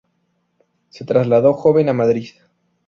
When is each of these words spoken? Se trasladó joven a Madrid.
Se 0.89 1.05
trasladó 1.05 1.53
joven 1.53 1.87
a 1.89 1.93
Madrid. 1.93 2.29